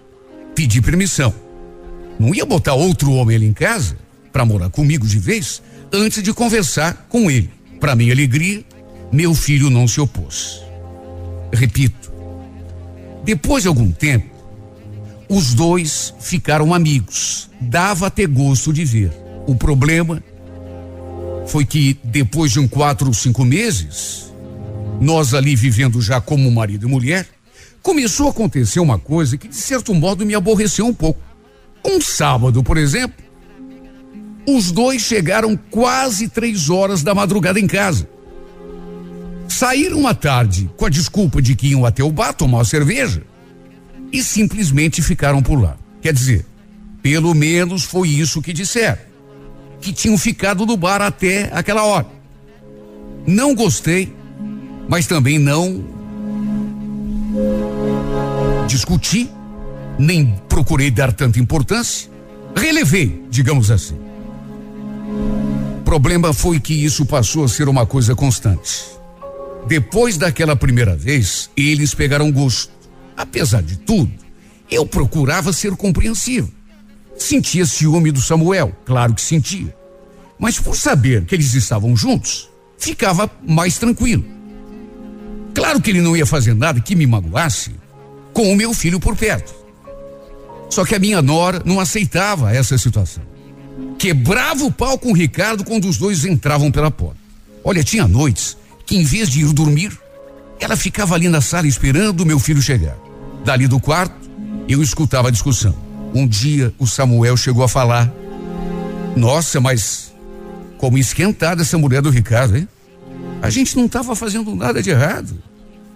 [0.55, 1.33] pedi permissão.
[2.19, 3.97] Não ia botar outro homem ali em casa
[4.31, 5.61] para morar comigo de vez
[5.93, 7.49] antes de conversar com ele.
[7.79, 8.63] Para minha alegria,
[9.11, 10.61] meu filho não se opôs.
[11.53, 12.11] Repito,
[13.23, 14.25] depois de algum tempo,
[15.29, 17.49] os dois ficaram amigos.
[17.59, 19.11] Dava até gosto de ver.
[19.45, 20.23] O problema
[21.47, 24.31] foi que depois de um quatro ou cinco meses,
[24.99, 27.27] nós ali vivendo já como marido e mulher,
[27.81, 31.21] começou a acontecer uma coisa que de certo modo me aborreceu um pouco.
[31.85, 33.23] Um sábado, por exemplo,
[34.45, 38.09] os dois chegaram quase três horas da madrugada em casa.
[39.47, 43.23] Saíram à tarde com a desculpa de que iam até o bar tomar uma cerveja
[44.11, 45.77] e simplesmente ficaram por lá.
[46.01, 46.45] Quer dizer,
[47.01, 49.06] pelo menos foi isso que disseram.
[49.81, 52.07] Que tinham ficado no bar até aquela hora.
[53.25, 54.13] Não gostei,
[54.87, 55.83] mas também não
[58.67, 59.29] discuti,
[59.97, 62.09] nem procurei dar tanta importância.
[62.55, 63.97] Relevei, digamos assim.
[65.79, 68.85] O problema foi que isso passou a ser uma coisa constante.
[69.67, 72.71] Depois daquela primeira vez, eles pegaram gosto.
[73.15, 74.11] Apesar de tudo,
[74.69, 76.51] eu procurava ser compreensivo.
[77.17, 79.75] Sentia ciúme do Samuel, claro que sentia.
[80.37, 84.23] Mas por saber que eles estavam juntos, ficava mais tranquilo.
[85.53, 87.75] Claro que ele não ia fazer nada que me magoasse
[88.33, 89.55] com o meu filho por perto.
[90.69, 93.23] Só que a minha nora não aceitava essa situação.
[93.97, 97.17] Quebrava o pau com o Ricardo quando os dois entravam pela porta.
[97.63, 99.97] Olha, tinha noites que em vez de ir dormir,
[100.59, 102.97] ela ficava ali na sala esperando o meu filho chegar.
[103.43, 104.29] Dali do quarto,
[104.67, 105.86] eu escutava a discussão.
[106.13, 108.11] Um dia o Samuel chegou a falar:
[109.15, 110.13] Nossa, mas
[110.77, 112.67] como esquentada essa mulher do Ricardo, hein?
[113.41, 115.37] A gente não estava fazendo nada de errado.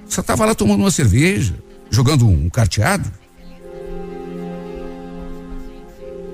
[0.08, 1.56] Só estava lá tomando uma cerveja,
[1.90, 3.10] jogando um carteado.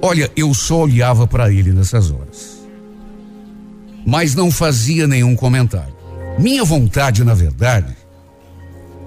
[0.01, 2.57] Olha, eu só olhava para ele nessas horas.
[4.05, 5.95] Mas não fazia nenhum comentário.
[6.39, 7.95] Minha vontade, na verdade,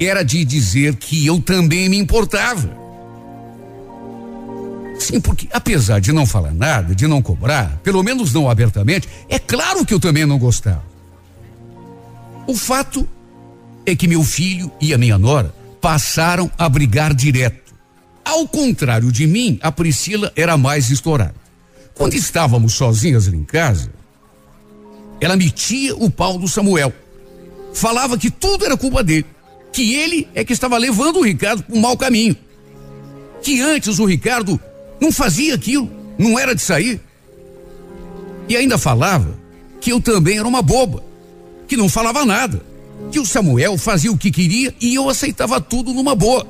[0.00, 2.70] era de dizer que eu também me importava.
[5.00, 9.38] Sim, porque apesar de não falar nada, de não cobrar, pelo menos não abertamente, é
[9.38, 10.84] claro que eu também não gostava.
[12.46, 13.08] O fato
[13.86, 17.74] é que meu filho e a minha nora passaram a brigar direto.
[18.22, 21.34] Ao contrário de mim, a Priscila era mais estourada.
[21.94, 23.90] Quando estávamos sozinhas em casa,
[25.18, 26.92] ela metia o pau do Samuel.
[27.72, 29.24] Falava que tudo era culpa dele,
[29.72, 32.36] que ele é que estava levando o Ricardo para um mau caminho.
[33.42, 34.60] Que antes o Ricardo
[35.00, 37.00] não fazia aquilo, não era de sair.
[38.48, 39.38] E ainda falava
[39.80, 41.02] que eu também era uma boba,
[41.66, 42.70] que não falava nada
[43.10, 46.46] que o Samuel fazia o que queria e eu aceitava tudo numa boa.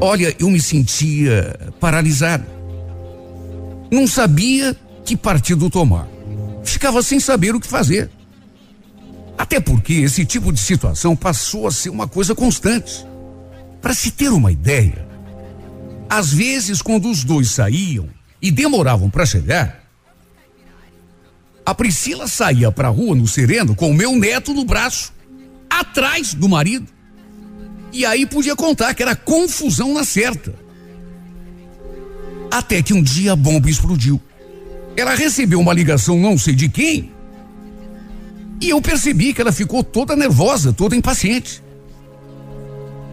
[0.00, 2.44] Olha, eu me sentia paralisado.
[3.90, 4.74] Não sabia
[5.04, 6.08] que partido tomar.
[6.64, 8.10] Ficava sem saber o que fazer.
[9.36, 13.04] Até porque esse tipo de situação passou a ser uma coisa constante.
[13.82, 15.06] Para se ter uma ideia,
[16.10, 18.08] às vezes quando os dois saíam
[18.42, 19.84] e demoravam para chegar,
[21.64, 25.12] a Priscila saía para a rua no sereno com o meu neto no braço,
[25.70, 26.88] atrás do marido.
[27.92, 30.52] E aí podia contar que era confusão na certa.
[32.50, 34.20] Até que um dia a bomba explodiu.
[34.96, 37.12] Ela recebeu uma ligação não sei de quem.
[38.60, 41.62] E eu percebi que ela ficou toda nervosa, toda impaciente.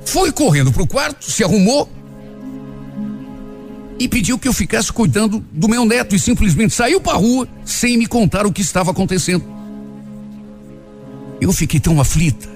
[0.04, 1.88] Foi correndo para o quarto, se arrumou
[4.00, 7.98] e pediu que eu ficasse cuidando do meu neto e simplesmente saiu para rua sem
[7.98, 9.44] me contar o que estava acontecendo.
[11.42, 12.48] Eu fiquei tão aflita.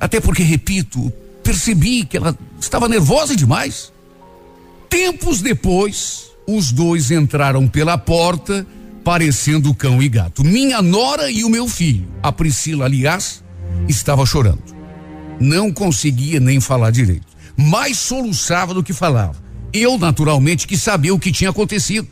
[0.00, 1.12] Até porque, repito,
[1.42, 3.92] percebi que ela estava nervosa demais.
[4.88, 8.66] Tempos depois, os dois entraram pela porta,
[9.04, 10.44] parecendo cão e gato.
[10.44, 12.08] Minha nora e o meu filho.
[12.22, 13.42] A Priscila, aliás,
[13.88, 14.62] estava chorando.
[15.40, 17.26] Não conseguia nem falar direito.
[17.56, 19.41] Mais soluçava do que falava.
[19.72, 22.06] Eu, naturalmente, que sabia o que tinha acontecido.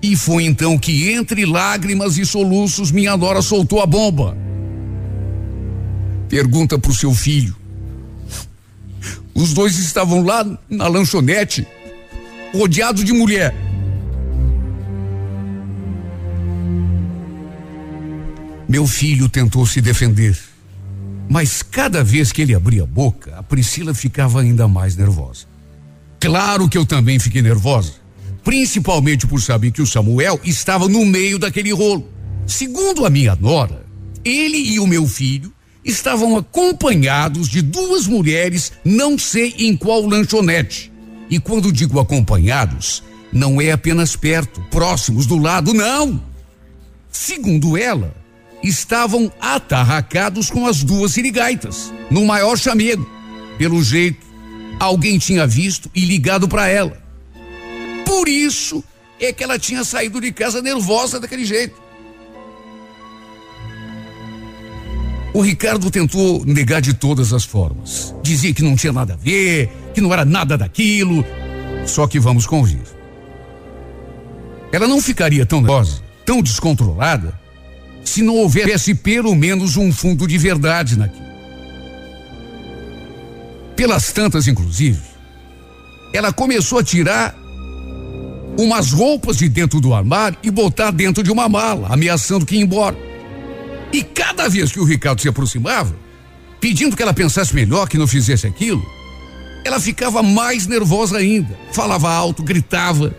[0.00, 4.36] E foi então que, entre lágrimas e soluços, minha nora soltou a bomba.
[6.28, 7.56] Pergunta para o seu filho.
[9.34, 11.66] Os dois estavam lá na lanchonete,
[12.54, 13.54] rodeados de mulher.
[18.68, 20.38] Meu filho tentou se defender,
[21.28, 25.47] mas cada vez que ele abria a boca, a Priscila ficava ainda mais nervosa.
[26.20, 27.94] Claro que eu também fiquei nervosa,
[28.42, 32.08] principalmente por saber que o Samuel estava no meio daquele rolo.
[32.46, 33.86] Segundo a minha nora,
[34.24, 35.52] ele e o meu filho
[35.84, 40.92] estavam acompanhados de duas mulheres, não sei em qual lanchonete.
[41.30, 43.02] E quando digo acompanhados,
[43.32, 46.22] não é apenas perto, próximos do lado, não.
[47.10, 48.14] Segundo ela,
[48.62, 53.08] estavam atarracados com as duas sirigaitas, no maior chamego.
[53.56, 54.26] Pelo jeito,
[54.78, 56.96] alguém tinha visto e ligado para ela.
[58.04, 58.82] Por isso
[59.20, 61.80] é que ela tinha saído de casa nervosa daquele jeito.
[65.34, 68.14] O Ricardo tentou negar de todas as formas.
[68.22, 71.24] Dizia que não tinha nada a ver, que não era nada daquilo.
[71.86, 72.82] Só que vamos convir.
[74.72, 77.38] Ela não ficaria tão nervosa, tão descontrolada,
[78.04, 81.27] se não houvesse pelo menos um fundo de verdade naquilo.
[83.78, 84.98] Pelas tantas, inclusive,
[86.12, 87.32] ela começou a tirar
[88.58, 92.60] umas roupas de dentro do armário e botar dentro de uma mala, ameaçando que ia
[92.60, 92.96] embora.
[93.92, 95.94] E cada vez que o Ricardo se aproximava,
[96.60, 98.84] pedindo que ela pensasse melhor, que não fizesse aquilo,
[99.64, 101.56] ela ficava mais nervosa ainda.
[101.70, 103.14] Falava alto, gritava.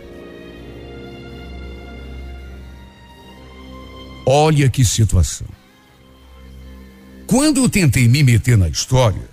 [4.26, 5.46] Olha que situação.
[7.26, 9.29] Quando eu tentei me meter na história,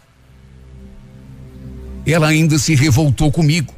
[2.14, 3.74] ela ainda se revoltou comigo.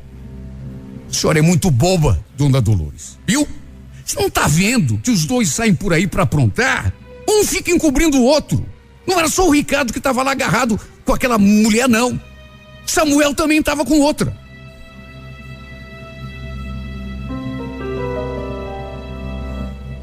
[1.10, 3.18] A senhora é muito boba, dona Dolores.
[3.26, 3.48] Viu?
[4.06, 6.94] Você não está vendo que os dois saem por aí para aprontar?
[7.28, 8.66] Um fica encobrindo o outro.
[9.08, 12.20] Não era só o Ricardo que estava lá agarrado com aquela mulher, não.
[12.86, 14.36] Samuel também estava com outra.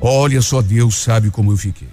[0.01, 1.89] Olha só, Deus sabe como eu fiquei.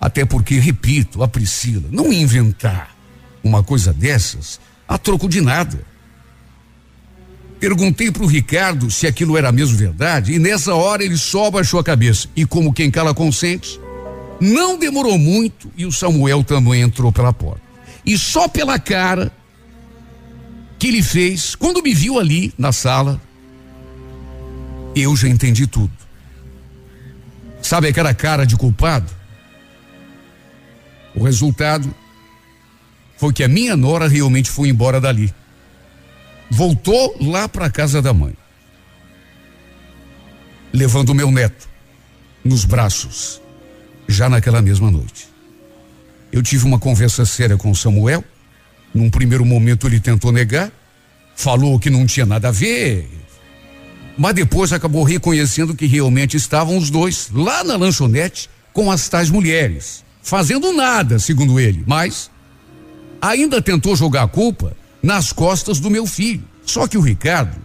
[0.00, 2.95] Até porque, repito, a Priscila não inventar
[3.46, 5.84] uma coisa dessas a troco de nada.
[7.58, 11.80] Perguntei para o Ricardo se aquilo era mesmo verdade e nessa hora ele só baixou
[11.80, 12.28] a cabeça.
[12.36, 13.80] E como quem cala consente,
[14.40, 17.62] não demorou muito e o Samuel também entrou pela porta.
[18.04, 19.32] E só pela cara
[20.78, 23.20] que ele fez, quando me viu ali na sala,
[24.94, 25.92] eu já entendi tudo.
[27.62, 29.10] Sabe aquela cara de culpado?
[31.14, 31.92] O resultado
[33.16, 35.32] foi que a minha nora realmente foi embora dali
[36.50, 38.34] voltou lá para a casa da mãe,
[40.72, 41.68] levando o meu neto
[42.44, 43.40] nos braços,
[44.08, 45.28] já naquela mesma noite.
[46.32, 48.22] Eu tive uma conversa séria com o Samuel.
[48.94, 50.70] Num primeiro momento ele tentou negar,
[51.34, 53.08] falou que não tinha nada a ver,
[54.16, 59.28] mas depois acabou reconhecendo que realmente estavam os dois lá na lanchonete com as tais
[59.28, 62.30] mulheres, fazendo nada, segundo ele, mas
[63.20, 66.42] ainda tentou jogar a culpa nas costas do meu filho.
[66.64, 67.56] Só que o Ricardo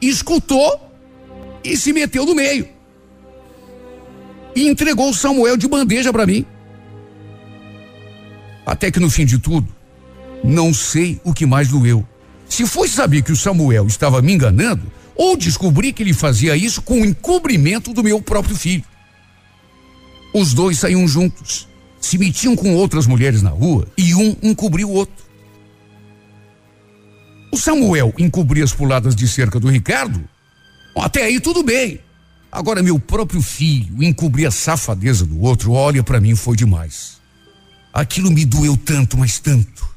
[0.00, 0.90] escutou
[1.62, 2.68] e se meteu no meio.
[4.54, 6.44] E entregou o Samuel de bandeja para mim.
[8.66, 9.66] Até que no fim de tudo,
[10.42, 12.04] não sei o que mais doeu.
[12.48, 16.80] Se foi saber que o Samuel estava me enganando, ou descobri que ele fazia isso
[16.80, 18.84] com o encobrimento do meu próprio filho.
[20.32, 21.68] Os dois saíam juntos,
[22.00, 25.24] se metiam com outras mulheres na rua e um encobriu o outro.
[27.50, 30.22] O Samuel encobria as puladas de cerca do Ricardo?
[30.96, 32.00] Até aí tudo bem.
[32.50, 37.18] Agora, meu próprio filho encobrir a safadeza do outro, olha para mim, foi demais.
[37.92, 39.88] Aquilo me doeu tanto, mas tanto.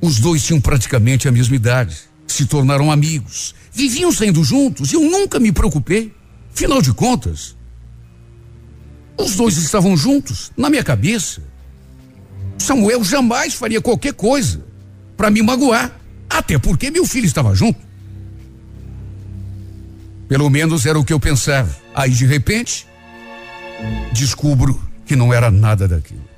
[0.00, 5.02] Os dois tinham praticamente a mesma idade, se tornaram amigos, viviam saindo juntos e eu
[5.02, 6.12] nunca me preocupei.
[6.54, 7.56] Afinal de contas,
[9.18, 11.42] os dois estavam juntos, na minha cabeça.
[12.56, 14.64] Samuel jamais faria qualquer coisa
[15.16, 15.92] para me magoar.
[16.30, 17.80] Até porque meu filho estava junto.
[20.28, 21.74] Pelo menos era o que eu pensava.
[21.94, 22.86] Aí de repente,
[24.12, 26.28] descubro que não era nada daquilo.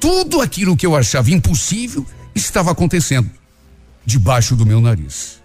[0.00, 3.30] tudo aquilo que eu achava impossível estava acontecendo
[4.04, 5.40] debaixo do meu nariz.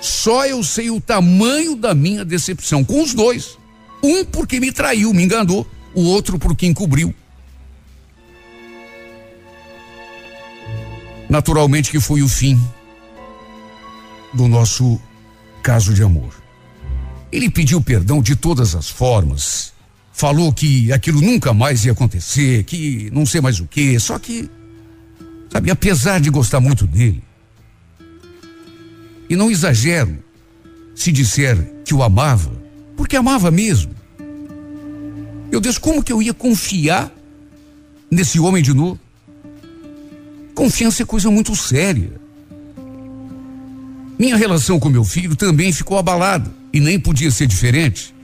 [0.00, 3.58] Só eu sei o tamanho da minha decepção com os dois.
[4.00, 5.66] Um porque me traiu, me enganou,
[5.98, 7.14] o outro porque encobriu.
[11.28, 12.58] Naturalmente que foi o fim
[14.32, 15.00] do nosso
[15.62, 16.34] caso de amor.
[17.30, 19.72] Ele pediu perdão de todas as formas,
[20.12, 24.48] falou que aquilo nunca mais ia acontecer, que não sei mais o que, só que,
[25.52, 27.22] sabe, apesar de gostar muito dele,
[29.28, 30.18] e não exagero
[30.94, 32.50] se disser que o amava,
[32.96, 33.97] porque amava mesmo.
[35.50, 37.10] Meu Deus, como que eu ia confiar
[38.10, 39.00] nesse homem de novo?
[40.54, 42.12] Confiança é coisa muito séria.
[44.18, 48.14] Minha relação com meu filho também ficou abalada e nem podia ser diferente.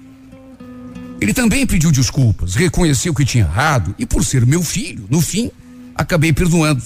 [1.20, 5.50] Ele também pediu desculpas, reconheceu que tinha errado e, por ser meu filho, no fim,
[5.94, 6.82] acabei perdoando.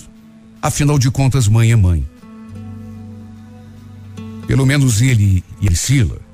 [0.61, 2.07] Afinal de contas, mãe é mãe.
[4.47, 6.28] Pelo menos ele e Priscila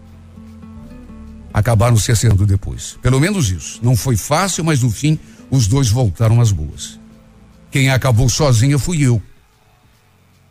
[1.55, 2.99] acabaram se acertando depois.
[3.01, 3.79] Pelo menos isso.
[3.81, 5.17] Não foi fácil, mas no fim
[5.49, 6.99] os dois voltaram às boas.
[7.71, 9.23] Quem acabou sozinha fui eu.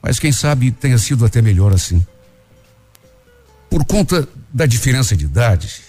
[0.01, 2.05] Mas quem sabe tenha sido até melhor assim.
[3.69, 5.81] Por conta da diferença de idade,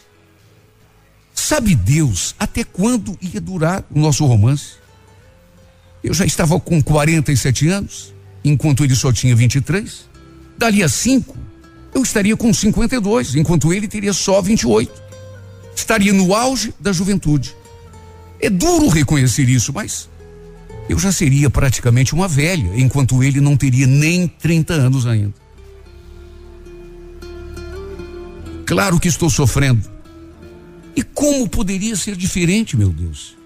[1.32, 4.82] sabe Deus até quando ia durar o nosso romance?
[6.02, 8.12] Eu já estava com 47 anos,
[8.44, 10.08] enquanto ele só tinha 23.
[10.58, 11.36] Dali a cinco,
[11.94, 15.03] eu estaria com 52, enquanto ele teria só 28
[15.74, 17.54] estaria no auge da juventude.
[18.40, 20.08] É duro reconhecer isso, mas
[20.88, 25.34] eu já seria praticamente uma velha, enquanto ele não teria nem 30 anos ainda.
[28.66, 29.82] Claro que estou sofrendo.
[30.96, 33.36] E como poderia ser diferente, meu Deus?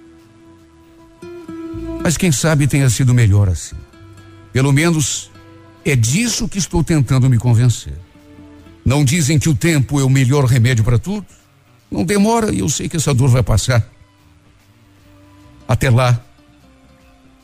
[2.03, 3.77] Mas quem sabe tenha sido melhor assim.
[4.53, 5.31] Pelo menos
[5.85, 7.95] é disso que estou tentando me convencer.
[8.85, 11.27] Não dizem que o tempo é o melhor remédio para tudo?
[11.91, 13.87] Não demora e eu sei que essa dor vai passar.
[15.67, 16.21] Até lá.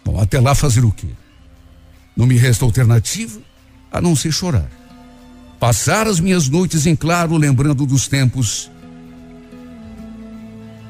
[0.05, 1.09] Bom, até lá fazer o quê?
[2.16, 3.40] Não me resta alternativa
[3.90, 4.70] a não ser chorar.
[5.59, 8.70] Passar as minhas noites em claro, lembrando dos tempos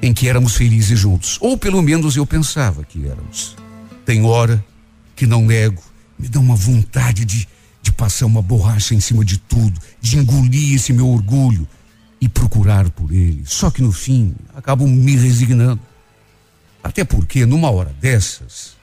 [0.02, 1.38] em que éramos felizes juntos.
[1.40, 3.56] Ou pelo menos eu pensava que éramos.
[4.04, 4.64] Tem hora
[5.16, 5.82] que não nego,
[6.18, 7.48] me dá uma vontade de,
[7.80, 11.66] de passar uma borracha em cima de tudo, de engolir esse meu orgulho,
[12.24, 13.42] e procurar por ele.
[13.44, 15.80] Só que no fim, acabo me resignando.
[16.82, 18.76] Até porque, numa hora dessas,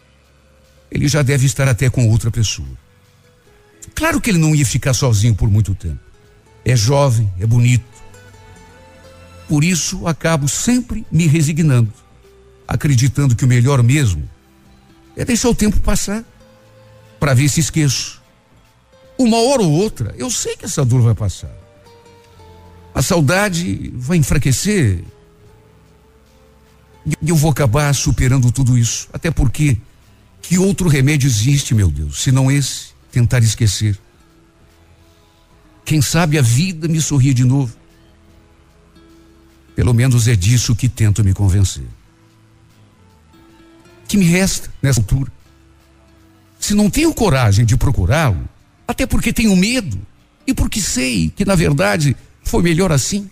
[0.91, 2.67] ele já deve estar até com outra pessoa.
[3.95, 5.99] Claro que ele não ia ficar sozinho por muito tempo.
[6.63, 7.83] É jovem, é bonito.
[9.49, 11.91] Por isso, acabo sempre me resignando,
[12.67, 14.29] acreditando que o melhor mesmo
[15.17, 16.23] é deixar o tempo passar,
[17.19, 18.21] para ver se esqueço.
[19.17, 21.60] Uma hora ou outra, eu sei que essa dor vai passar.
[22.93, 25.03] A saudade vai enfraquecer.
[27.05, 29.07] E eu vou acabar superando tudo isso.
[29.13, 29.77] Até porque,
[30.41, 32.91] que outro remédio existe, meu Deus, se não esse?
[33.11, 33.97] Tentar esquecer.
[35.83, 37.75] Quem sabe a vida me sorria de novo.
[39.75, 41.87] Pelo menos é disso que tento me convencer.
[44.07, 45.31] Que me resta nessa altura?
[46.59, 48.47] Se não tenho coragem de procurá-lo,
[48.87, 49.99] até porque tenho medo
[50.45, 53.29] e porque sei que, na verdade, foi melhor assim?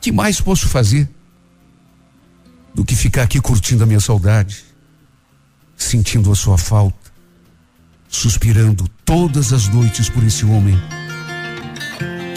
[0.00, 1.08] Que mais posso fazer
[2.74, 4.64] do que ficar aqui curtindo a minha saudade,
[5.76, 7.12] sentindo a sua falta,
[8.08, 10.78] suspirando todas as noites por esse homem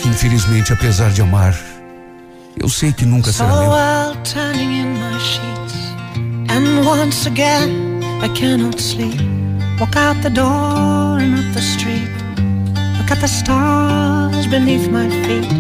[0.06, 1.58] que infelizmente, apesar de amar,
[2.58, 3.72] eu sei que nunca será meu.
[13.26, 15.52] The stars beneath my feet.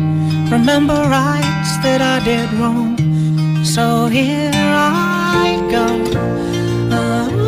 [0.51, 2.95] Remember rights that I did wrong.
[3.65, 5.87] So here I go.
[6.91, 7.44] Cause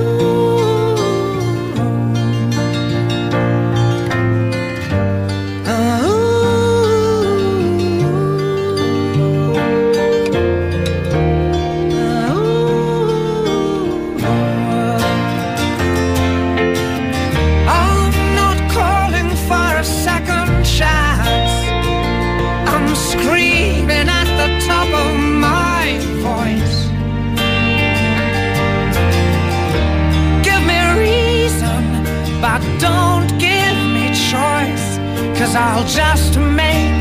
[35.60, 36.94] I'll just make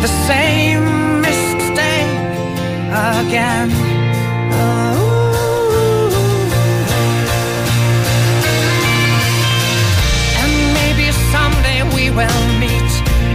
[0.00, 2.14] the same mistake
[3.18, 3.68] again.
[4.54, 5.34] Ooh.
[10.38, 12.92] And maybe someday we will meet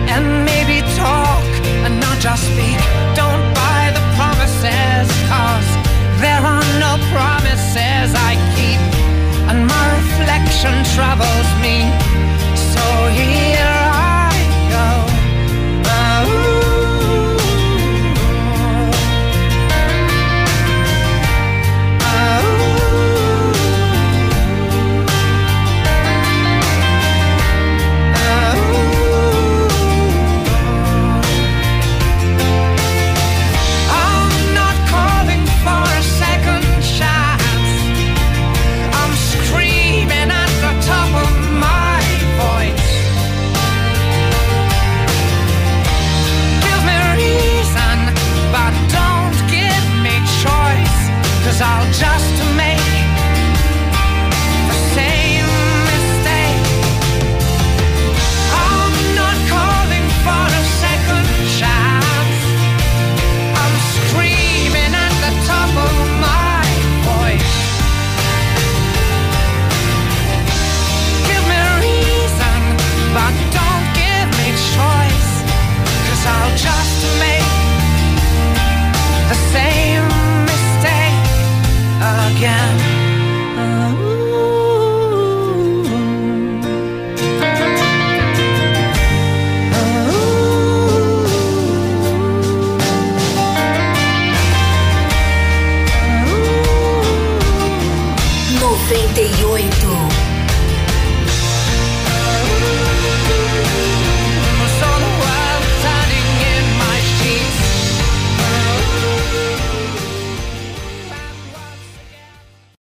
[0.08, 1.44] and maybe talk
[1.84, 2.80] and not just speak.
[3.14, 5.70] Don't buy the promises, cause
[6.24, 8.80] there are no promises I keep.
[9.52, 11.99] And my reflection troubles me.